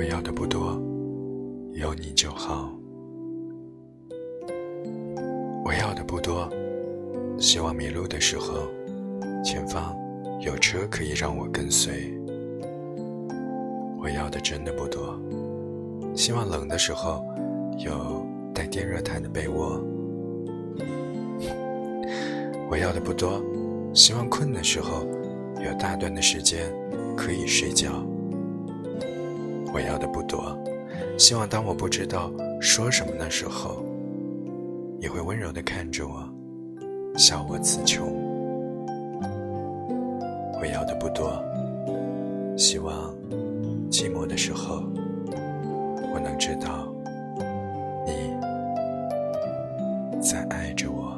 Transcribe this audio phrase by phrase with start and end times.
[0.00, 0.80] 我要的不多，
[1.74, 2.72] 有你就好。
[5.62, 6.48] 我要的不多，
[7.38, 8.62] 希望迷路的时候，
[9.44, 9.94] 前方
[10.40, 12.18] 有车可以让我跟随。
[14.02, 15.20] 我要的真的不多，
[16.14, 17.22] 希望冷的时候
[17.76, 19.84] 有带电热毯的被窝。
[22.70, 23.38] 我要的不多，
[23.92, 25.06] 希望困的时候
[25.62, 26.72] 有大段的时间
[27.14, 28.02] 可以睡觉。
[29.72, 30.58] 我要的不多，
[31.16, 33.84] 希望当我不知道说什么的时候，
[34.98, 36.28] 也会温柔的看着我，
[37.16, 38.08] 笑我词穷。
[40.60, 41.42] 我要的不多，
[42.56, 43.14] 希望
[43.90, 44.82] 寂寞的时候，
[46.12, 46.86] 我能知道
[48.04, 48.34] 你
[50.20, 51.16] 在爱着我。